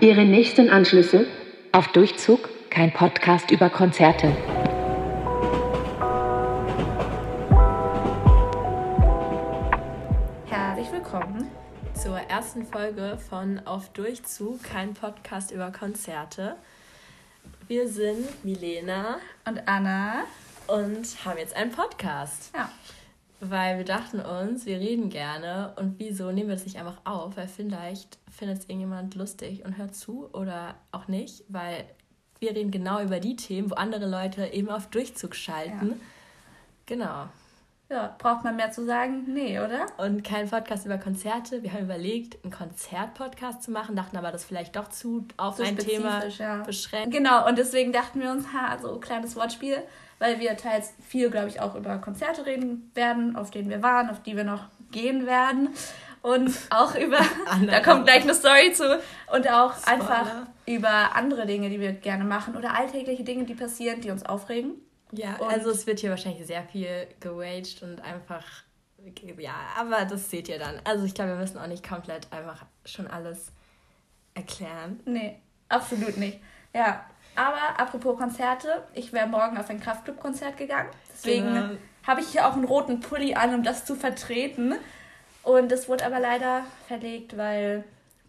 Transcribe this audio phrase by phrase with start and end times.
[0.00, 1.26] Ihre nächsten Anschlüsse.
[1.72, 4.28] Auf Durchzug, kein Podcast über Konzerte.
[10.46, 11.50] Herzlich willkommen
[11.94, 16.54] zur ersten Folge von Auf Durchzug, kein Podcast über Konzerte.
[17.66, 19.18] Wir sind Milena
[19.48, 20.26] und Anna
[20.68, 22.52] und haben jetzt einen Podcast.
[22.54, 22.70] Ja.
[23.40, 27.36] Weil wir dachten uns, wir reden gerne und wieso nehmen wir das nicht einfach auf?
[27.36, 31.84] Weil vielleicht findet es irgendjemand lustig und hört zu oder auch nicht, weil
[32.38, 35.88] wir reden genau über die Themen, wo andere Leute eben auf Durchzug schalten.
[35.88, 35.96] Ja.
[36.86, 37.28] Genau.
[37.90, 39.24] Ja, braucht man mehr zu sagen?
[39.32, 39.86] Nee, oder?
[39.96, 41.62] Und kein Podcast über Konzerte.
[41.62, 45.62] Wir haben überlegt, einen Konzertpodcast zu machen, dachten aber, das vielleicht doch zu auf so
[45.62, 46.62] ein Thema ja.
[46.62, 47.14] beschränkt.
[47.14, 49.82] Genau, und deswegen dachten wir uns, ha, so ein kleines Wortspiel
[50.18, 54.10] weil wir teils viel, glaube ich, auch über Konzerte reden werden, auf denen wir waren,
[54.10, 55.70] auf die wir noch gehen werden.
[56.28, 57.18] Und auch über,
[57.66, 59.00] da kommt gleich eine Story zu,
[59.32, 59.94] und auch Spoiler.
[59.94, 60.26] einfach
[60.66, 64.72] über andere Dinge, die wir gerne machen oder alltägliche Dinge, die passieren, die uns aufregen.
[65.12, 68.44] Ja, und also es wird hier wahrscheinlich sehr viel gewaged und einfach,
[69.38, 70.82] ja, aber das seht ihr dann.
[70.84, 73.50] Also ich glaube, wir müssen auch nicht komplett einfach schon alles
[74.34, 75.00] erklären.
[75.06, 76.40] Nee, absolut nicht.
[76.74, 80.90] Ja, aber apropos Konzerte, ich wäre morgen auf ein Kraftclub-Konzert gegangen.
[81.10, 81.68] Deswegen genau.
[82.06, 84.74] habe ich hier auch einen roten Pulli an, um das zu vertreten.
[85.48, 87.82] Und es wurde aber leider verlegt, weil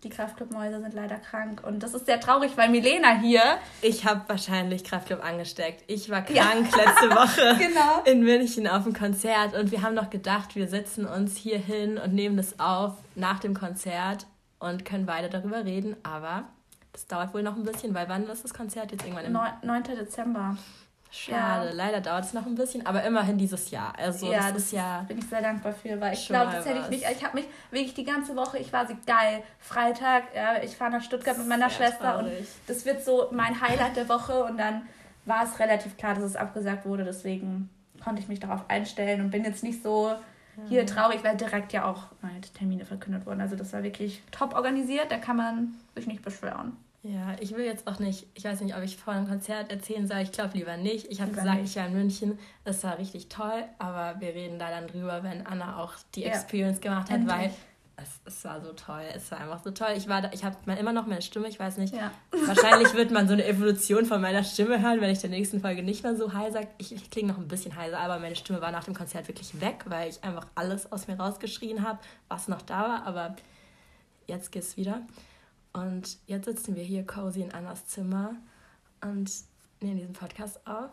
[0.03, 1.61] die Kraftclub-Mäuse sind leider krank.
[1.67, 3.41] Und das ist sehr traurig, weil Milena hier.
[3.81, 5.83] Ich habe wahrscheinlich Kraftclub angesteckt.
[5.87, 6.77] Ich war krank ja.
[6.77, 8.03] letzte Woche genau.
[8.05, 9.53] in München auf dem Konzert.
[9.53, 13.39] Und wir haben noch gedacht, wir setzen uns hier hin und nehmen das auf nach
[13.39, 14.25] dem Konzert
[14.59, 15.97] und können beide darüber reden.
[16.03, 16.45] Aber
[16.93, 19.25] das dauert wohl noch ein bisschen, weil wann ist das Konzert jetzt irgendwann?
[19.25, 19.83] Im 9.
[19.83, 20.55] Dezember.
[21.11, 21.73] Schade, ja.
[21.73, 23.93] leider dauert es noch ein bisschen, aber immerhin dieses Jahr.
[23.97, 25.05] Also ja, das, ist ja.
[25.07, 27.05] Bin ich sehr dankbar für, weil ich glaube, das hätte ich nicht.
[27.11, 29.41] Ich habe mich wirklich die ganze Woche, ich war so geil.
[29.57, 32.39] Freitag, ja, ich fahre nach Stuttgart mit meiner Schwester traurig.
[32.39, 34.83] und das wird so mein Highlight der Woche und dann
[35.25, 37.03] war es relativ klar, dass es abgesagt wurde.
[37.03, 37.69] Deswegen
[38.03, 40.13] konnte ich mich darauf einstellen und bin jetzt nicht so
[40.67, 43.41] hier traurig, weil direkt ja auch meine Termine verkündet wurden.
[43.41, 46.75] Also das war wirklich top organisiert, da kann man sich nicht beschweren.
[47.01, 50.05] Ja, ich will jetzt auch nicht, ich weiß nicht, ob ich vor einem Konzert erzählen
[50.05, 51.09] soll, ich glaube lieber nicht.
[51.09, 51.71] Ich habe gesagt, nicht.
[51.71, 55.47] ich war in München, das war richtig toll, aber wir reden da dann drüber, wenn
[55.47, 56.29] Anna auch die ja.
[56.29, 57.37] Experience gemacht hat, Endlich.
[57.37, 57.51] weil
[57.95, 59.93] es, es war so toll, es war einfach so toll.
[59.95, 62.11] Ich war da, ich habe immer noch meine Stimme, ich weiß nicht, ja.
[62.45, 65.83] wahrscheinlich wird man so eine Evolution von meiner Stimme hören, wenn ich der nächsten Folge
[65.83, 68.71] nicht mehr so heiser, ich, ich klinge noch ein bisschen heiser, aber meine Stimme war
[68.71, 72.61] nach dem Konzert wirklich weg, weil ich einfach alles aus mir rausgeschrien habe, was noch
[72.61, 73.37] da war, aber
[74.27, 75.01] jetzt geht's wieder.
[75.73, 78.35] Und jetzt sitzen wir hier cozy in Annas Zimmer
[79.01, 79.31] und
[79.81, 80.91] nehmen diesen Podcast auf.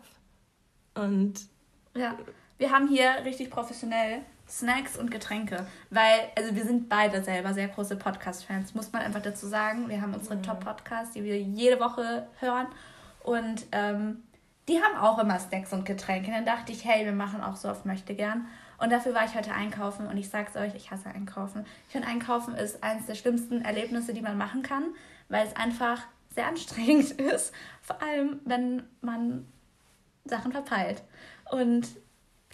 [0.93, 1.47] Und
[1.95, 2.17] ja,
[2.57, 7.67] wir haben hier richtig professionell Snacks und Getränke, weil also wir sind beide selber sehr
[7.67, 9.89] große Podcast-Fans, muss man einfach dazu sagen.
[9.89, 10.41] Wir haben unsere ja.
[10.41, 12.67] Top-Podcasts, die wir jede Woche hören
[13.23, 14.23] und ähm,
[14.67, 16.31] die haben auch immer Snacks und Getränke.
[16.31, 18.47] dann dachte ich, hey, wir machen auch so oft möchte gern.
[18.77, 21.65] Und dafür war ich heute einkaufen und ich sag's euch, ich hasse einkaufen.
[21.87, 24.95] Ich finde, einkaufen ist eines der schlimmsten Erlebnisse, die man machen kann,
[25.29, 27.53] weil es einfach sehr anstrengend ist.
[27.81, 29.47] Vor allem, wenn man
[30.25, 31.01] Sachen verpeilt.
[31.49, 31.87] Und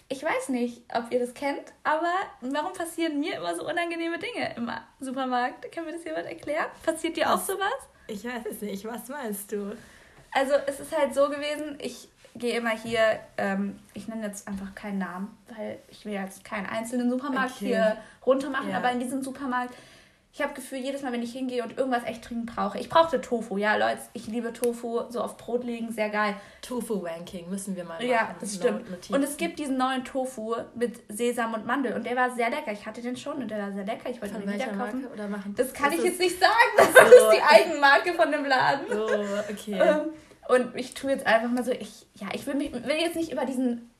[0.08, 4.54] ich weiß nicht, ob ihr das kennt, aber warum passieren mir immer so unangenehme Dinge
[4.56, 4.70] im
[5.00, 5.70] Supermarkt?
[5.72, 6.66] Kann mir das jemand erklären?
[6.84, 7.72] Passiert dir auch sowas?
[8.06, 8.84] Ich weiß es nicht.
[8.84, 9.76] Was meinst du?
[10.32, 14.74] Also, es ist halt so gewesen, ich gehe immer hier, ähm, ich nenne jetzt einfach
[14.74, 17.66] keinen Namen, weil ich will jetzt keinen einzelnen Supermarkt okay.
[17.66, 17.96] hier
[18.26, 18.78] runter machen, ja.
[18.78, 19.74] aber in diesem Supermarkt,
[20.32, 23.20] ich habe Gefühl, jedes Mal, wenn ich hingehe und irgendwas echt dringend brauche, ich brauchte
[23.20, 26.34] Tofu, ja, Leute, ich liebe Tofu, so auf Brot legen, sehr geil.
[26.60, 28.08] Tofu-Ranking müssen wir mal machen.
[28.08, 28.84] Ja, das stimmt.
[29.10, 32.72] Und es gibt diesen neuen Tofu mit Sesam und Mandel und der war sehr lecker.
[32.72, 34.10] Ich hatte den schon und der war sehr lecker.
[34.10, 35.06] Ich wollte ihn wieder kaufen.
[35.06, 35.54] Oder machen?
[35.56, 37.00] Das kann ich jetzt nicht sagen, das so.
[37.00, 38.86] ist die Eigenmarke von dem Laden.
[38.92, 39.78] Oh, okay.
[39.80, 40.10] Ähm,
[40.48, 43.32] und ich tue jetzt einfach mal so, ich, ja, ich will, mich, will jetzt nicht
[43.32, 43.90] über diesen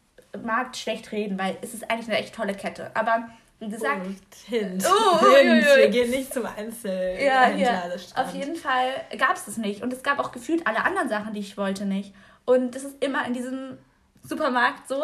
[0.43, 2.91] Markt schlecht reden, weil es ist eigentlich eine echt tolle Kette.
[2.95, 3.29] Aber
[3.61, 4.07] wie gesagt.
[4.07, 4.85] Und Hint.
[4.87, 5.65] Oh, Hint.
[5.65, 7.19] Wir gehen nicht zum Einzel.
[7.21, 7.85] Ja, ja.
[8.17, 9.83] Auf jeden Fall gab es das nicht.
[9.83, 12.13] Und es gab auch gefühlt alle anderen Sachen, die ich wollte, nicht.
[12.45, 13.79] Und das ist immer in diesem
[14.23, 15.03] Supermarkt so.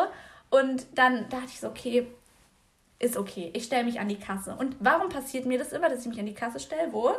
[0.51, 2.07] Und dann dachte ich so, okay,
[2.99, 3.51] ist okay.
[3.55, 4.55] Ich stelle mich an die Kasse.
[4.55, 7.15] Und warum passiert mir das immer, dass ich mich an die Kasse stelle, wo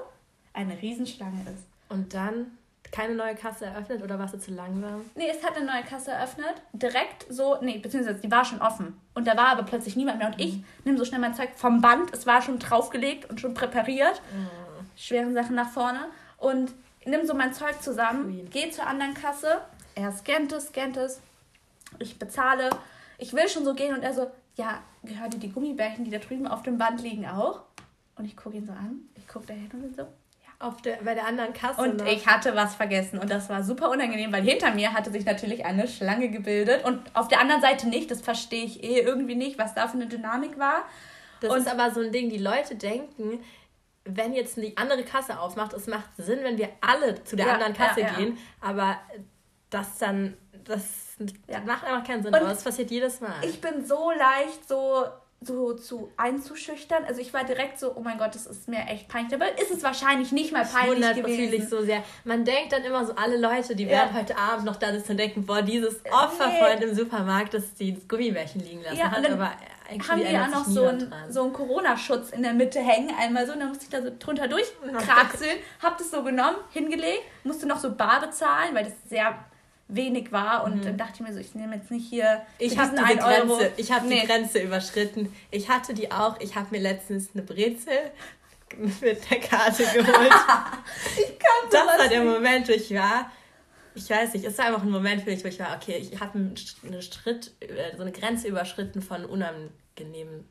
[0.53, 1.65] eine Riesenschlange ist?
[1.89, 2.57] Und dann
[2.91, 5.01] keine neue Kasse eröffnet oder warst du zu langsam?
[5.15, 6.55] Nee, es hat eine neue Kasse eröffnet.
[6.73, 8.99] Direkt so, nee, beziehungsweise die war schon offen.
[9.13, 10.27] Und da war aber plötzlich niemand mehr.
[10.27, 12.13] Und ich nehme so schnell mein Zeug vom Band.
[12.13, 14.21] Es war schon draufgelegt und schon präpariert.
[14.33, 14.49] Mhm.
[14.97, 16.05] Schweren Sachen nach vorne.
[16.37, 16.73] Und
[17.05, 19.61] nimm so mein Zeug zusammen, gehe zur anderen Kasse.
[19.95, 21.21] Er scannt es, scannt es.
[21.99, 22.69] Ich bezahle.
[23.17, 26.17] Ich will schon so gehen und er so, ja, gehört dir die Gummibärchen, die da
[26.17, 27.61] drüben auf dem Band liegen, auch?
[28.15, 29.01] Und ich gucke ihn so an.
[29.15, 30.07] Ich gucke da hin und so, ja.
[30.61, 31.81] Auf der, bei der anderen Kasse.
[31.81, 32.05] Und noch.
[32.05, 35.65] ich hatte was vergessen und das war super unangenehm, weil hinter mir hatte sich natürlich
[35.65, 38.11] eine Schlange gebildet und auf der anderen Seite nicht.
[38.11, 40.83] Das verstehe ich eh irgendwie nicht, was da für eine Dynamik war.
[41.41, 43.43] Das und ist aber so ein Ding, die Leute denken,
[44.05, 47.53] wenn jetzt die andere Kasse aufmacht, es macht Sinn, wenn wir alle zu der ja,
[47.53, 48.13] anderen Kasse ja, ja.
[48.13, 48.97] gehen, aber
[49.69, 51.17] das dann, das
[51.65, 53.33] macht einfach keinen Sinn, und das passiert jedes Mal.
[53.43, 55.05] Ich bin so leicht so
[55.43, 57.03] so zu einzuschüchtern.
[57.05, 59.33] Also ich war direkt so, oh mein Gott, das ist mir echt peinlich.
[59.33, 61.35] Aber ist es wahrscheinlich nicht mal peinlich das gewesen.
[61.35, 62.03] fühle ich so sehr.
[62.23, 63.89] Man denkt dann immer so, alle Leute, die ja.
[63.89, 66.85] werden heute Abend noch da sitzen und denken, boah, dieses Opferfreund nee.
[66.85, 69.31] im Supermarkt, das die Gummibärchen liegen lassen ja, hat.
[69.31, 69.51] Aber
[69.89, 73.53] eigentlich haben die ja noch so einen so Corona-Schutz in der Mitte hängen, einmal so,
[73.53, 77.79] und dann musste ich da so drunter durchkraxeln, hab das so genommen, hingelegt, musste noch
[77.79, 79.35] so bar bezahlen, weil das sehr
[79.93, 80.81] wenig war und mhm.
[80.83, 83.91] dann dachte ich mir so, ich nehme jetzt nicht hier ich habe die Grenze, ich
[83.91, 84.21] habe nee.
[84.21, 85.33] die Grenze überschritten.
[85.51, 86.39] Ich hatte die auch.
[86.39, 87.93] Ich habe mir letztens eine Brezel
[88.77, 90.07] mit der Karte geholt.
[91.17, 93.29] ich kann das war der Moment, wo ich war.
[93.93, 96.17] Ich weiß nicht, es war einfach ein Moment für mich, wo ich war, okay, ich
[96.21, 96.55] habe einen
[97.01, 100.45] Schritt, äh, so eine Grenze überschritten von unangenehm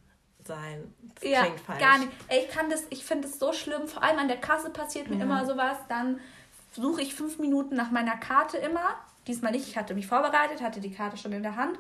[0.47, 0.93] sein.
[1.15, 1.81] Das ja, klingt falsch.
[1.81, 2.13] Gar nicht.
[2.29, 3.89] Ey, ich kann das, ich finde es so schlimm.
[3.89, 5.23] Vor allem an der Kasse passiert mir ja.
[5.23, 5.79] immer sowas.
[5.89, 6.21] Dann
[6.73, 8.97] suche ich fünf Minuten nach meiner Karte immer
[9.31, 9.69] Diesmal nicht.
[9.69, 11.79] Ich hatte mich vorbereitet, hatte die Karte schon in der Hand.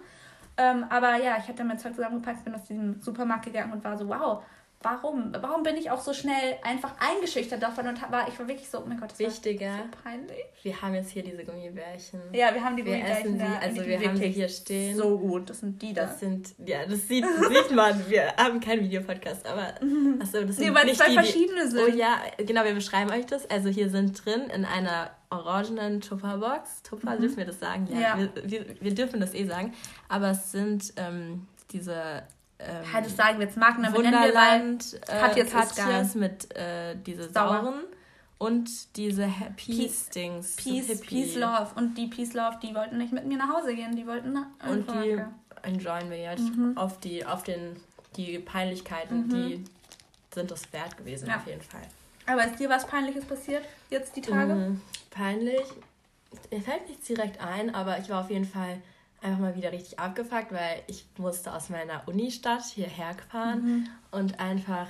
[0.56, 3.98] Ähm, aber ja, ich hatte mein Zeug zusammengepackt, bin aus diesem Supermarkt gegangen und war
[3.98, 4.44] so, wow,
[4.82, 5.32] warum?
[5.38, 8.78] Warum bin ich auch so schnell einfach eingeschüchtert davon und war, ich war wirklich so,
[8.78, 10.44] oh mein Gott, das Wichtiger, so peinlich.
[10.62, 12.20] Wir haben jetzt hier diese Gummibärchen.
[12.32, 13.38] Ja, wir haben die wir Gummibärchen.
[13.38, 14.96] Essen die, also wir haben sie hier stehen.
[14.96, 16.06] So gut, das sind die da.
[16.06, 18.08] Das sind, ja, das sieht, sieht man.
[18.08, 19.74] Wir haben keinen Videopodcast, aber
[20.20, 21.80] achso, das sind nee, weil nicht zwei die, verschiedene sind.
[21.86, 23.48] Oh ja, genau, wir beschreiben euch das.
[23.50, 26.82] Also hier sind drin in einer orangenen Tupperbox.
[26.84, 27.20] Tupper, mhm.
[27.20, 27.86] dürfen wir das sagen?
[27.92, 28.18] Ja, ja.
[28.18, 29.74] Wir, wir, wir, dürfen das eh sagen.
[30.08, 32.24] Aber es sind ähm, diese
[32.66, 36.54] ähm, halt, das sagen wir jetzt Marken, aber Wunderland, nennen wir, weil Katjes, Katjes mit
[36.56, 37.84] äh, diese sauren
[38.40, 40.56] und diese Peace-Dings.
[40.56, 41.72] Peace, Peace, Peace, Love.
[41.76, 44.46] Und die Peace Love, die wollten nicht mit mir nach Hause gehen, die wollten nach
[44.66, 45.22] Und die
[45.62, 46.76] enjoyen wir jetzt mhm.
[46.76, 47.76] auf, die, auf den,
[48.16, 49.30] die Peinlichkeiten, mhm.
[49.30, 49.64] die
[50.34, 51.36] sind das wert gewesen, ja.
[51.36, 51.82] auf jeden Fall.
[52.26, 54.54] Aber ist dir was Peinliches passiert jetzt die Tage?
[54.54, 54.80] Mhm.
[55.10, 55.66] Peinlich?
[56.50, 58.80] Mir fällt nichts direkt ein, aber ich war auf jeden Fall
[59.22, 63.88] einfach mal wieder richtig abgefuckt, weil ich musste aus meiner Unistadt hierher fahren mhm.
[64.10, 64.86] und einfach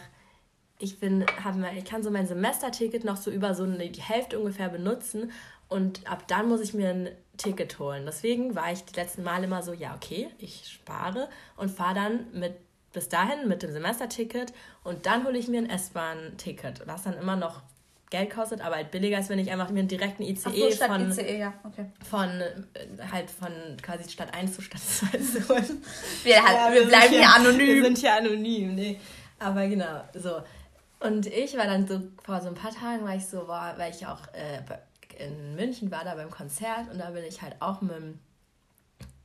[0.79, 4.39] ich bin habe ich kann so mein Semesterticket noch so über so eine, die Hälfte
[4.39, 5.31] ungefähr benutzen
[5.69, 8.05] und ab dann muss ich mir ein Ticket holen.
[8.07, 12.27] Deswegen war ich die letzten Mal immer so, ja, okay, ich spare und fahre dann
[12.33, 12.55] mit
[12.93, 17.37] bis dahin mit dem Semesterticket und dann hole ich mir ein S-Bahn-Ticket, was dann immer
[17.37, 17.63] noch
[18.11, 20.91] Geld kostet, aber halt billiger ist, wenn ich einfach mir einen direkten ICE so, statt
[20.91, 21.55] von, ICE, ja.
[21.65, 21.87] okay.
[22.09, 22.51] von äh,
[23.11, 25.83] halt von quasi Stadt 1 zu Stadt 2 zu holen.
[26.25, 27.67] Wir, halt, ja, wir, wir bleiben hier, hier anonym.
[27.67, 29.01] Wir sind hier anonym, nee.
[29.39, 30.43] Aber genau, so.
[30.99, 33.95] Und ich war dann so, vor so ein paar Tagen war ich so, war, weil
[33.95, 34.61] ich auch äh,
[35.25, 38.19] in München war, da beim Konzert und da bin ich halt auch mit dem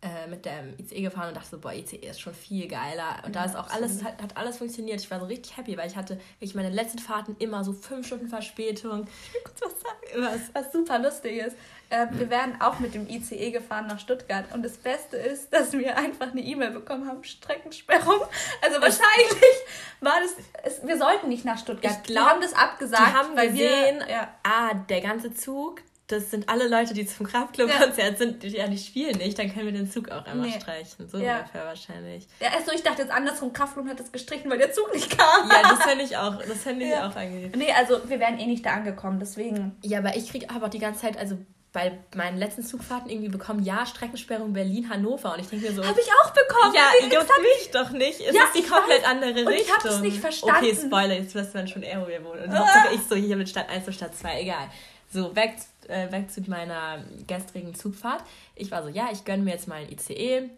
[0.06, 3.24] äh, mit dem ICE gefahren und dachte so, boah, ICE ist schon viel geiler.
[3.25, 5.01] Und ja, da ist auch alles, hat, hat, alles funktioniert.
[5.01, 8.06] Ich war so richtig happy, weil ich hatte wirklich meine letzten Fahrten immer so fünf
[8.06, 9.07] Stunden Verspätung.
[9.27, 9.95] Ich will kurz was sagen.
[10.18, 11.57] Was, was super lustig ist.
[11.89, 14.45] Äh, wir werden auch mit dem ICE gefahren nach Stuttgart.
[14.54, 18.21] Und das Beste ist, dass wir einfach eine E-Mail bekommen haben, Streckensperrung.
[18.62, 19.56] Also wahrscheinlich
[20.00, 21.98] war das, es, wir sollten nicht nach Stuttgart.
[21.98, 24.33] Ich glaube, haben das abgesagt, die haben weil gesehen, wir, ja.
[24.44, 28.16] ah, der ganze Zug, das sind alle Leute, die zum Kraftclub-Konzert ja.
[28.16, 30.59] sind, ja, die spielen nicht, dann können wir den Zug auch einmal nee.
[30.59, 31.09] streichen.
[31.09, 31.40] So ja.
[31.40, 32.28] ungefähr wahrscheinlich.
[32.40, 35.18] Ja, erst so, ich dachte jetzt andersrum, Kraftclub hat es gestrichen, weil der Zug nicht
[35.18, 35.50] kam.
[35.50, 37.09] Ja, das fände ich auch, das fände ich ja.
[37.09, 37.52] auch angenehm.
[37.56, 39.76] Nee, also wir wären eh nicht da angekommen, deswegen.
[39.81, 41.38] Ja, aber ich kriege aber auch die ganze Zeit, also
[41.76, 45.33] bei meinen letzten Zugfahrten irgendwie bekommen, ja, Streckensperrung Berlin-Hannover.
[45.33, 45.85] Und ich denke mir so.
[45.85, 46.74] Habe ich auch bekommen.
[46.74, 48.21] Ja, juckt mich doch nicht.
[48.21, 49.09] Es ja, ist die komplett weiß.
[49.09, 49.47] andere Richtung.
[49.47, 50.66] Und ich habe es nicht verstanden.
[50.66, 52.45] Okay, Spoiler, jetzt wissen wir schon eher, wo wir wohnen.
[52.45, 52.85] Und ah.
[52.94, 54.69] ich so hier mit Stadt 1 und Stadt 2, egal.
[55.12, 55.56] So, weg
[55.88, 58.24] äh, weg zu meiner gestrigen Zugfahrt.
[58.56, 60.50] Ich war so, ja, ich gönne mir jetzt mal ein ICE,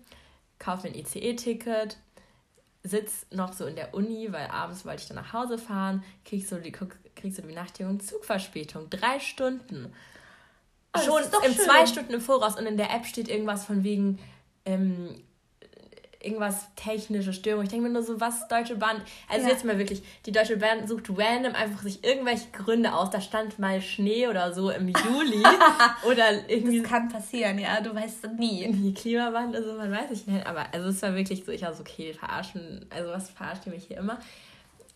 [0.60, 1.98] kaufe ein ICE-Ticket,
[2.84, 6.48] sitz noch so in der Uni, weil abends wollte ich dann nach Hause fahren, krieg
[6.48, 6.90] so die, krieg
[7.36, 9.94] so die Benachrichtigung, Zugverspätung, drei Stunden.
[10.96, 11.66] Oh, Schon im schön.
[11.66, 14.20] zwei Stunden im Voraus und in der App steht irgendwas von wegen,
[14.66, 15.22] ähm,
[16.22, 17.64] irgendwas technische Störung.
[17.64, 19.02] Ich denke mir nur so, was Deutsche Bahn.
[19.30, 19.54] Also ja.
[19.54, 23.10] jetzt mal wirklich, die Deutsche Bahn sucht random einfach sich irgendwelche Gründe aus.
[23.10, 25.44] Da stand mal Schnee oder so im Juli.
[26.10, 26.82] oder irgendwie.
[26.82, 28.72] Das kann passieren, ja, du weißt nie.
[28.72, 30.46] Die Klimawandel, also man weiß nicht.
[30.46, 33.74] Aber also es war wirklich so, ich war so, okay, verarschen, also was verarscht ihr
[33.74, 34.20] mich hier immer?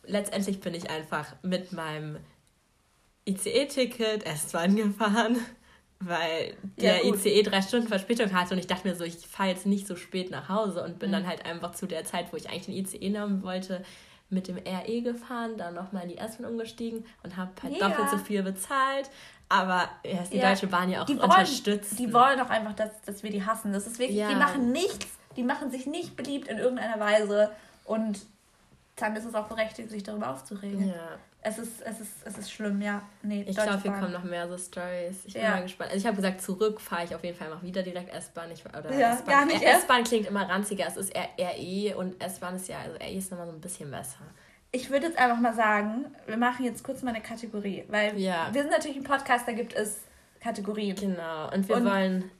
[0.03, 2.17] Letztendlich bin ich einfach mit meinem
[3.25, 5.37] ICE-Ticket S-Bahn gefahren
[6.01, 9.49] weil der ja, ICE drei Stunden Verspätung hatte und ich dachte mir so, ich fahre
[9.49, 11.13] jetzt nicht so spät nach Hause und bin mhm.
[11.13, 13.83] dann halt einfach zu der Zeit, wo ich eigentlich den ICE nehmen wollte,
[14.29, 17.89] mit dem RE gefahren, dann nochmal in die S-Bahn umgestiegen und habe halt ja.
[17.89, 19.09] doppelt so viel bezahlt.
[19.49, 20.49] Aber ja, ist die ja.
[20.49, 21.99] Deutsche Bahn ja auch die unterstützt.
[21.99, 23.73] Die wollen doch einfach, dass, dass wir die hassen.
[23.73, 27.51] Das ist wirklich, die machen nichts, die machen sich nicht beliebt in irgendeiner Weise
[27.83, 28.21] und
[28.95, 30.87] dann ist es auch berechtigt, sich darüber aufzuregen.
[30.87, 31.17] Ja.
[31.43, 33.01] Es ist, es ist, es ist schlimm, ja.
[33.23, 35.25] Nee, ich glaube, hier kommen noch mehr so Stories.
[35.25, 35.51] Ich bin ja.
[35.51, 35.89] mal gespannt.
[35.89, 38.51] Also ich habe gesagt, zurück fahre ich auf jeden Fall noch wieder direkt S-Bahn.
[38.51, 39.49] Oder ja, S-Bahn.
[39.49, 40.85] S-Bahn klingt immer ranziger.
[40.87, 44.19] Es ist RE und S-Bahn ist ja, also RE ist nochmal so ein bisschen besser.
[44.71, 48.49] Ich würde jetzt einfach mal sagen, wir machen jetzt kurz mal eine Kategorie, weil ja.
[48.51, 50.01] wir sind natürlich ein Podcast, da gibt es
[50.39, 50.95] Kategorien.
[50.95, 52.31] Genau, und wir und wollen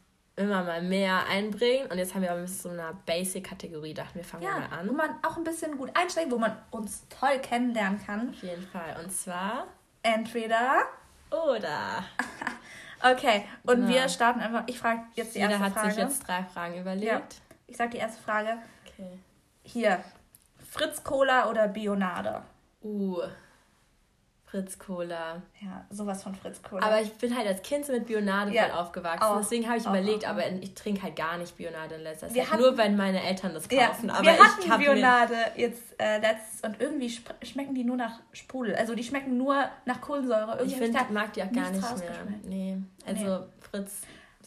[0.41, 1.88] immer mal mehr einbringen.
[1.89, 4.89] Und jetzt haben wir aber so eine Basic-Kategorie, dachten wir fangen ja, mal an.
[4.89, 8.29] Wo man auch ein bisschen gut einsteigt, wo man uns toll kennenlernen kann.
[8.29, 8.98] Auf jeden Fall.
[9.03, 9.67] Und zwar
[10.03, 10.83] entweder
[11.29, 12.03] oder.
[13.12, 13.88] okay, und genau.
[13.88, 14.63] wir starten einfach.
[14.67, 15.89] Ich frage jetzt die Jeder erste Frage.
[15.89, 17.05] Jeder hat sich jetzt drei Fragen überlegt.
[17.05, 17.21] Ja.
[17.67, 18.57] Ich sage die erste Frage.
[18.86, 19.19] Okay.
[19.63, 20.03] Hier.
[20.69, 22.43] Fritz Cola oder Bionade?
[22.83, 23.21] Uh.
[24.51, 25.41] Fritz Cola.
[25.62, 26.86] Ja, sowas von Fritz Cola.
[26.86, 29.24] Aber ich bin halt als Kind so mit Bionade ja, voll aufgewachsen.
[29.24, 32.01] Auch, Deswegen habe ich auch, überlegt, auch, aber ich trinke halt gar nicht Bionade in
[32.01, 32.60] letzter Zeit.
[32.60, 34.10] Nur weil meine Eltern das kaufen.
[34.10, 38.20] Ja, aber wir hatten ich Bionade jetzt äh, letztens und irgendwie schmecken die nur nach
[38.34, 38.75] Sprudel.
[38.75, 40.58] Also die schmecken nur nach Kohlensäure.
[40.58, 42.12] Irgendwie ich finde, ich mag die auch gar nicht mehr.
[42.43, 43.46] Nee, also nee.
[43.62, 44.01] Fritz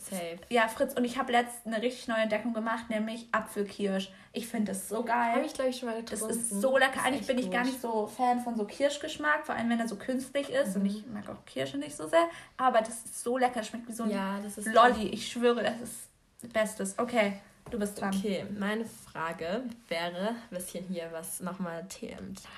[0.04, 0.38] Safe.
[0.50, 4.10] Ja, Fritz, und ich habe letztens eine richtig neue Entdeckung gemacht, nämlich Apfelkirsch.
[4.32, 5.32] Ich finde das so geil.
[5.32, 6.28] Habe ich, glaube ich, schon mal getrunken.
[6.28, 7.02] Das ist so lecker.
[7.02, 9.96] Eigentlich bin ich gar nicht so Fan von so Kirschgeschmack, vor allem wenn er so
[9.96, 10.76] künstlich ist.
[10.76, 10.82] Mhm.
[10.82, 12.28] Und ich mag auch Kirsche nicht so sehr.
[12.56, 13.62] Aber das ist so lecker.
[13.62, 14.40] Schmeckt wie so ein ja,
[14.72, 15.08] Lolli.
[15.08, 16.08] Ich schwöre, das ist
[16.42, 16.98] das Bestes.
[16.98, 18.14] Okay, du bist dran.
[18.14, 21.86] Okay, meine Frage wäre ein bisschen hier, was nochmal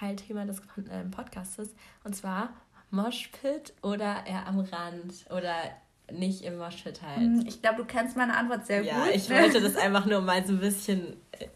[0.00, 1.76] Teilthema des äh, Podcasts ist.
[2.03, 2.50] Und zwar
[2.91, 5.26] Moshpit oder eher am Rand?
[5.31, 5.55] Oder
[6.13, 7.19] nicht im Moshpit halt.
[7.19, 9.07] Hm, ich glaube, du kennst meine Antwort sehr ja, gut.
[9.07, 11.47] Ja, ich wollte das einfach nur mal so ein bisschen äh,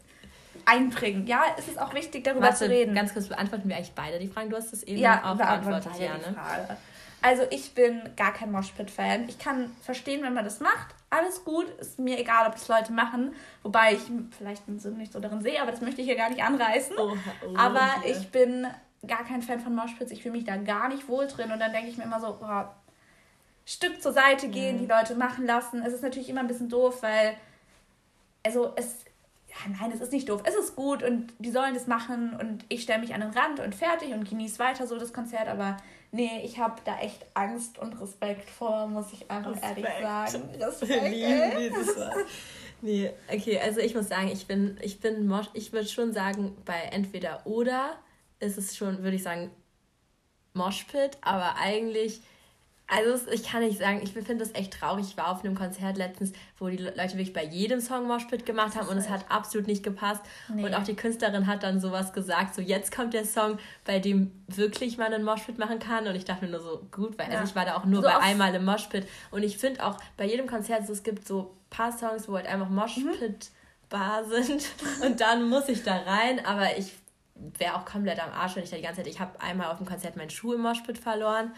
[0.64, 1.26] einbringen.
[1.26, 2.94] Ja, es ist auch wichtig, darüber Warte, zu reden.
[2.94, 4.50] Ganz kurz, beantworten wir eigentlich beide die Fragen?
[4.50, 6.34] Du hast es eben ja, auch beantwortet, ja, ne?
[6.34, 6.76] Frage.
[7.22, 9.28] Also ich bin gar kein Moshpit-Fan.
[9.28, 10.94] Ich kann verstehen, wenn man das macht.
[11.10, 11.68] Alles gut.
[11.78, 13.34] Ist mir egal, ob das Leute machen.
[13.62, 14.00] Wobei ich
[14.36, 16.96] vielleicht einen Sinn nicht so darin sehe, aber das möchte ich hier gar nicht anreißen.
[16.98, 17.12] Oh,
[17.46, 18.12] oh, aber okay.
[18.12, 18.66] ich bin
[19.06, 20.12] gar kein Fan von Moshpits.
[20.12, 21.52] Ich fühle mich da gar nicht wohl drin.
[21.52, 22.74] Und dann denke ich mir immer so, boah,
[23.66, 24.80] Stück zur Seite gehen, mhm.
[24.80, 25.82] die Leute machen lassen.
[25.86, 27.36] Es ist natürlich immer ein bisschen doof, weil,
[28.44, 29.04] also es,
[29.48, 32.64] ja, nein, es ist nicht doof, es ist gut und die sollen das machen und
[32.68, 35.76] ich stelle mich an den Rand und fertig und genieße weiter so das Konzert, aber
[36.12, 39.78] nee, ich habe da echt Angst und Respekt vor, muss ich einfach Respekt.
[39.78, 40.50] ehrlich sagen.
[40.60, 42.26] Respekt.
[42.82, 46.80] nee, okay, also ich muss sagen, ich bin, ich bin, ich würde schon sagen, bei
[46.92, 47.96] entweder oder
[48.38, 49.50] ist es schon, würde ich sagen,
[50.54, 52.20] Moshpit, aber eigentlich
[52.90, 55.06] also ich kann nicht sagen, ich finde das echt traurig.
[55.08, 58.76] Ich war auf einem Konzert letztens, wo die Leute wirklich bei jedem Song Moshpit gemacht
[58.76, 60.22] haben und es hat absolut nicht gepasst.
[60.52, 60.64] Nee.
[60.64, 64.32] Und auch die Künstlerin hat dann sowas gesagt, so jetzt kommt der Song, bei dem
[64.48, 66.06] wirklich man einen Moshpit machen kann.
[66.08, 67.40] Und ich dachte mir nur so, gut, weil also ja.
[67.40, 69.06] also ich war da auch nur so bei einmal im Moshpit.
[69.30, 72.34] Und ich finde auch bei jedem Konzert, so, es gibt so ein paar Songs, wo
[72.34, 73.50] halt einfach Moshpit
[73.88, 74.64] bar sind.
[75.04, 76.44] Und dann muss ich da rein.
[76.44, 76.92] Aber ich
[77.58, 79.78] wäre auch komplett am Arsch, wenn ich da die ganze Zeit, ich habe einmal auf
[79.78, 81.52] dem Konzert meinen Schuh im Moshpit verloren.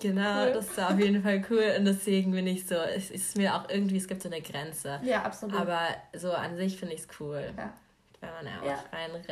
[0.00, 0.52] Genau, cool.
[0.52, 3.68] das war auf jeden Fall cool und deswegen bin ich so, es ist mir auch
[3.68, 5.00] irgendwie, es gibt so eine Grenze.
[5.04, 5.58] Ja, absolut.
[5.58, 5.80] Aber
[6.14, 7.52] so an sich finde ich es cool.
[7.56, 7.72] Ja.
[8.20, 8.78] Wenn man auch ja.
[8.90, 9.26] reinrennt.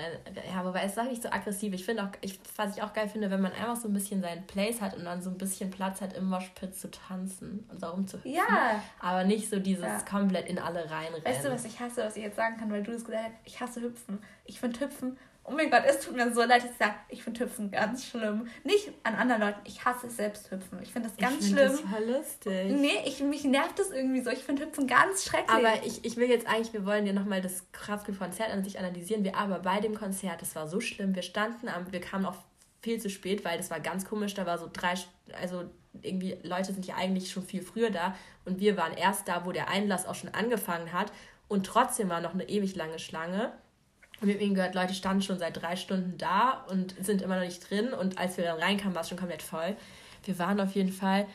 [0.46, 1.72] Ja, wobei es ist auch nicht so aggressiv.
[1.72, 4.20] Ich finde auch, ich, was ich auch geil finde, wenn man einfach so ein bisschen
[4.20, 7.80] seinen Place hat und dann so ein bisschen Platz hat, im Moshpit zu tanzen und
[7.80, 8.32] so rumzuhüpfen.
[8.32, 8.82] Ja.
[9.00, 9.98] Aber nicht so dieses ja.
[10.08, 11.24] komplett in alle reinrennen.
[11.24, 13.32] Weißt du, was ich hasse, was ich jetzt sagen kann, weil du das gesagt hast?
[13.46, 14.18] Ich hasse Hüpfen.
[14.44, 17.40] Ich finde Hüpfen Oh mein Gott, es tut mir so leid, ich sage, ich finde
[17.40, 18.46] Hüpfen ganz schlimm.
[18.62, 20.80] Nicht an anderen Leuten, ich hasse es selbst Hüpfen.
[20.82, 21.68] Ich finde das ganz ich schlimm.
[21.68, 22.72] Das voll lustig.
[22.72, 24.30] Nee, ich, mich nervt das irgendwie so.
[24.30, 25.50] Ich finde Hüpfen ganz schrecklich.
[25.50, 29.24] Aber ich, ich will jetzt eigentlich, wir wollen ja nochmal das Kraftgefühl-Konzert an sich analysieren.
[29.24, 31.14] Wir aber bei dem Konzert, das war so schlimm.
[31.16, 32.36] Wir standen am, wir kamen auch
[32.80, 34.34] viel zu spät, weil das war ganz komisch.
[34.34, 34.94] Da war so drei,
[35.40, 35.64] also
[36.02, 39.52] irgendwie Leute sind ja eigentlich schon viel früher da und wir waren erst da, wo
[39.52, 41.12] der Einlass auch schon angefangen hat
[41.48, 43.52] und trotzdem war noch eine ewig lange Schlange.
[44.22, 47.34] Und wir haben eben gehört, Leute standen schon seit drei Stunden da und sind immer
[47.34, 47.92] noch nicht drin.
[47.92, 49.76] Und als wir dann reinkamen, war es schon komplett voll.
[50.24, 51.26] Wir waren auf jeden Fall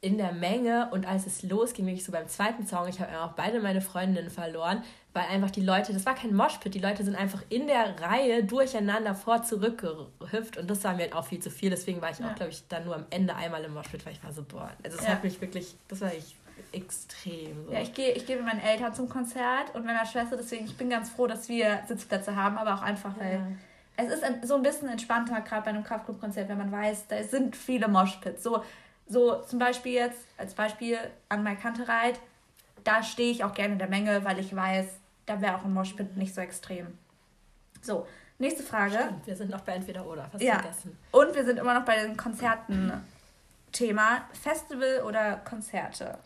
[0.00, 3.32] in der Menge und als es losging, wirklich so beim zweiten Song, ich habe auch
[3.32, 4.82] beide meine Freundinnen verloren,
[5.12, 8.44] weil einfach die Leute, das war kein Moshpit, die Leute sind einfach in der Reihe
[8.44, 9.84] durcheinander vor zurück
[10.20, 12.30] gehüpft und das war mir halt auch viel zu viel, deswegen war ich ja.
[12.30, 14.70] auch, glaube ich, dann nur am Ende einmal im Moshpit, weil ich war so, boah,
[14.84, 15.10] also es ja.
[15.10, 16.36] hat mich wirklich, das war ich
[16.72, 17.66] extrem.
[17.66, 17.72] So.
[17.72, 20.76] Ja, ich gehe ich geh mit meinen Eltern zum Konzert und meiner Schwester, deswegen ich
[20.76, 24.04] bin ganz froh, dass wir Sitzplätze haben, aber auch einfach, weil ja.
[24.04, 27.56] es ist so ein bisschen entspannter, gerade bei einem Kraftclub-Konzert, wenn man weiß, da sind
[27.56, 28.42] viele Moshpits.
[28.42, 28.62] So,
[29.08, 30.98] so zum Beispiel jetzt, als Beispiel
[31.28, 32.18] an Maikantereit,
[32.84, 34.86] da stehe ich auch gerne in der Menge, weil ich weiß,
[35.26, 36.98] da wäre auch ein Moshpit nicht so extrem.
[37.82, 38.06] So,
[38.38, 38.94] Nächste Frage.
[38.94, 40.28] Stimmt, wir sind noch bei entweder oder.
[40.28, 40.58] Fast ja.
[40.58, 40.96] vergessen.
[41.10, 44.22] Und wir sind immer noch bei den Konzerten-Thema.
[44.32, 46.18] Festival oder Konzerte?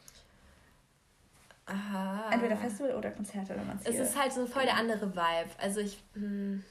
[1.66, 2.30] Aha.
[2.32, 5.50] Entweder Festival oder Konzerte, wenn man Es ist halt so voll der andere Vibe.
[5.58, 5.98] Also ich.
[6.14, 6.64] Hm,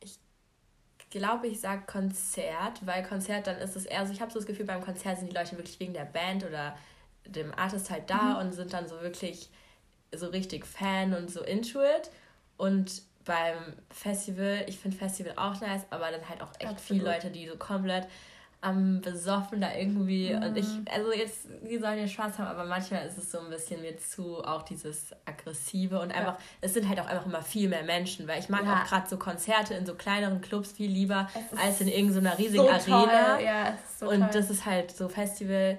[0.00, 0.18] ich
[1.10, 4.46] glaube, ich sage Konzert, weil Konzert dann ist es eher so, ich habe so das
[4.46, 6.76] Gefühl, beim Konzert sind die Leute wirklich wegen der Band oder
[7.26, 8.46] dem Artist halt da Mhm.
[8.46, 9.50] und sind dann so wirklich
[10.14, 12.10] so richtig Fan und so into it.
[12.56, 13.56] Und beim
[13.90, 17.02] Festival, ich finde Festival auch nice, aber dann halt auch echt Absolut.
[17.02, 18.08] viele Leute, die so komplett
[18.62, 20.84] am besoffen da irgendwie und ich, Mhm.
[20.94, 23.98] also jetzt, die sollen ja Spaß haben, aber manchmal ist es so ein bisschen mir
[23.98, 28.26] zu auch dieses aggressive und einfach, es sind halt auch einfach immer viel mehr Menschen,
[28.28, 28.80] weil ich mag Ja.
[28.82, 31.28] auch gerade so Konzerte in so kleineren Clubs viel lieber
[31.60, 33.40] als in irgendeiner riesigen so Arena.
[33.40, 34.30] Ja, so und toll.
[34.32, 35.78] das ist halt so Festival.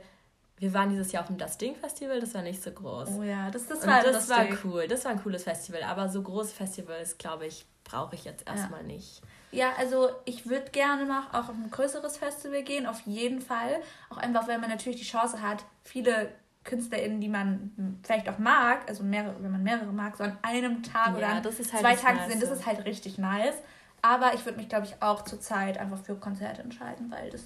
[0.58, 3.10] Wir waren dieses Jahr auf dem Das Ding Festival, das war nicht so groß.
[3.18, 4.66] Oh ja, das, das war das war lustig.
[4.66, 8.48] cool, das war ein cooles Festival, aber so große Festivals, glaube ich, brauche ich jetzt
[8.48, 9.22] erstmal nicht.
[9.53, 13.81] Ja, also ich würde gerne noch auch auf ein größeres Festival gehen, auf jeden Fall.
[14.10, 16.29] Auch einfach, weil man natürlich die Chance hat, viele
[16.63, 20.81] KünstlerInnen, die man vielleicht auch mag, also mehrere, wenn man mehrere mag, so an einem
[20.81, 22.60] Tag Ja, oder an das ist halt zwei Tagen zu sehen, das Nice.
[22.60, 23.55] ist halt richtig nice.
[24.01, 27.43] Aber ich würde mich, glaube ich, auch zur Zeit einfach für Konzerte entscheiden, weil das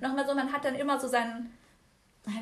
[0.00, 1.52] nochmal so, man hat dann immer so seinen,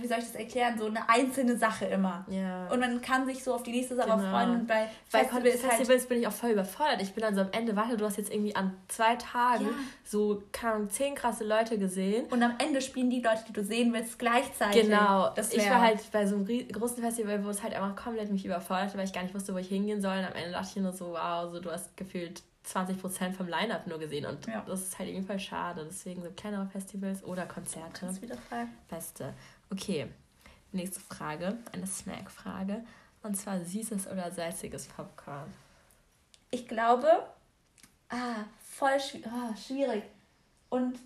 [0.00, 2.24] wie soll ich das erklären, so eine einzelne Sache immer.
[2.30, 2.68] Ja.
[2.68, 4.30] Und man kann sich so auf die nächste Sache Genau.
[4.30, 4.50] freuen.
[4.50, 7.02] Und bei Bei Festival Festivals, ist halt Festivals bin ich auch voll überfordert.
[7.02, 9.70] Ich bin dann so am Ende, warte, du hast jetzt irgendwie an zwei Tagen Ja.
[10.04, 12.24] so, keine Ahnung, zehn krasse Leute gesehen.
[12.30, 14.82] Und am Ende spielen die Leute, die du sehen willst, gleichzeitig.
[14.84, 15.30] Genau.
[15.34, 18.44] Das ich war halt bei so einem großen Festival, wo es halt einfach komplett mich
[18.44, 20.16] überfordert weil ich gar nicht wusste, wo ich hingehen soll.
[20.18, 23.86] Und am Ende dachte ich nur so, wow, so du hast gefühlt 20% vom Line-Up
[23.86, 24.26] nur gesehen.
[24.26, 24.62] Und Ja.
[24.66, 25.84] das ist halt irgendwie voll schade.
[25.88, 28.06] Deswegen so kleinere Festivals oder Konzerte.
[28.06, 28.72] Du wieder fragen?
[28.88, 29.34] Beste.
[29.70, 30.08] Okay,
[30.72, 31.58] nächste Frage.
[31.72, 32.84] Eine Snack-Frage.
[33.22, 35.52] Und zwar süßes oder salziges Popcorn.
[36.50, 37.26] Ich glaube,
[38.10, 40.04] ah, voll schwi ah, schwierig.
[40.68, 40.98] Und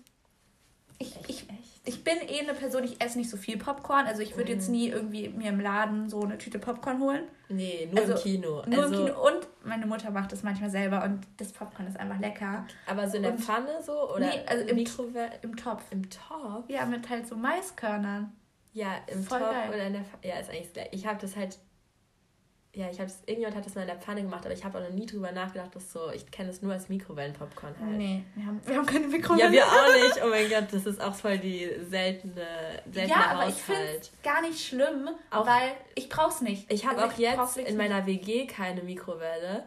[0.97, 1.45] ich, ich,
[1.89, 4.05] ich bin eh eine Person, ich esse nicht so viel Popcorn.
[4.05, 4.75] Also ich würde jetzt Mhm.
[4.75, 7.23] nie irgendwie mir im Laden so eine Tüte Popcorn holen.
[7.49, 8.63] Nee, nur Also, im Kino.
[8.67, 9.27] Nur also, im Kino.
[9.27, 12.65] Und meine Mutter macht das manchmal selber und das Popcorn ist einfach lecker.
[12.87, 14.13] Aber so in der Und- Pfanne so?
[14.13, 15.31] Oder Nee, also im- Mikrowelle?
[15.41, 15.83] Im Topf.
[15.91, 16.69] Im Topf?
[16.69, 18.31] Ja, mit halt so Maiskörnern.
[18.73, 19.69] Ja, im Voll Topf geil.
[19.69, 20.21] oder in der Pfanne.
[20.27, 20.89] Ja, ist eigentlich gleich.
[20.91, 21.57] Ich habe das halt.
[22.75, 23.19] Ja, ich habe das.
[23.25, 25.31] Irgendjemand hat das mal in der Pfanne gemacht, aber ich habe auch noch nie drüber
[25.31, 26.11] nachgedacht, dass so.
[26.11, 27.97] Ich kenne das nur als Mikrowellenpopcorn halt.
[27.97, 29.43] Nee, wir haben, wir haben keine Mikrowelle.
[29.45, 30.23] Ja, wir auch nicht.
[30.23, 32.45] Oh mein Gott, das ist auch voll die seltene,
[32.91, 34.01] seltene Ja, aber ich finde Haushalt.
[34.01, 36.71] es gar nicht schlimm, Auch- weil ich brauch's nicht.
[36.71, 39.63] Ich habe Also auch jetzt in meiner WG keine Mikrowelle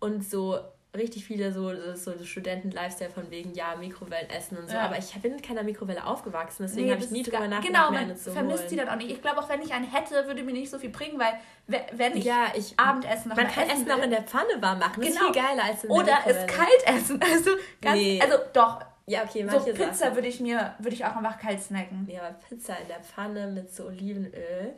[0.00, 0.58] und so
[0.98, 4.74] richtig viele so, so Studenten-Lifestyle von wegen, ja, Mikrowellen essen und so.
[4.76, 4.82] Ja.
[4.82, 7.88] Aber ich bin mit keiner Mikrowelle aufgewachsen, deswegen Nee, habe ich das nie drüber nachgedacht,
[7.88, 9.10] Genau, man vermisst sie dann auch nicht.
[9.10, 11.32] Ich glaube, auch wenn ich eine hätte, würde mir nicht so viel bringen, weil
[11.66, 12.78] we- wenn ich Ja, ich.
[12.78, 15.00] Abendessen noch Man mal kann essen will, in der Pfanne warm machen.
[15.02, 15.30] Das Genau.
[15.30, 17.20] ist viel geiler als in der oder es kalt essen.
[17.32, 18.20] Also ganz, Nee.
[18.20, 18.80] also doch.
[19.06, 20.16] Ja, okay, So manche Pizza Sachen.
[20.16, 22.06] würde ich mir, würde ich auch einfach kalt snacken.
[22.10, 24.74] Ja, aber Pizza in der Pfanne mit so Olivenöl,